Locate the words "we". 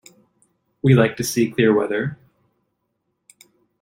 0.81-0.95